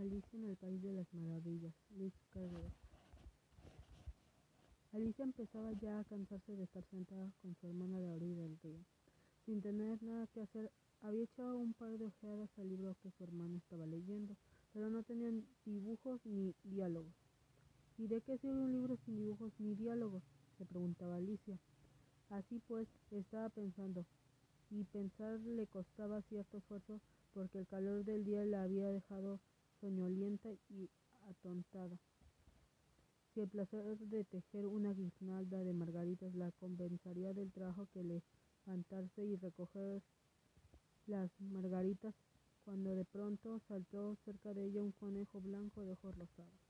[0.00, 2.70] Alicia en el País de las Maravillas, Luis Carrera.
[4.92, 8.58] Alicia empezaba ya a cansarse de estar sentada con su hermana de la orilla del
[8.62, 8.78] río.
[9.44, 10.72] Sin tener nada que hacer,
[11.02, 14.36] había echado un par de ojeadas al libro que su hermana estaba leyendo,
[14.72, 17.12] pero no tenían dibujos ni diálogos.
[17.98, 20.22] ¿Y de qué sirve un libro sin dibujos ni diálogos?
[20.56, 21.58] se preguntaba Alicia.
[22.30, 24.06] Así pues, estaba pensando,
[24.70, 27.00] y pensar le costaba cierto esfuerzo
[27.34, 29.40] porque el calor del día la había dejado
[29.80, 30.88] soñolienta y
[31.28, 31.98] atontada.
[33.32, 39.24] Si el placer de tejer una guirnalda de margaritas la compensaría del trabajo que levantarse
[39.24, 40.02] y recoger
[41.06, 42.14] las margaritas,
[42.64, 46.69] cuando de pronto saltó cerca de ella un conejo blanco de ojos rosados.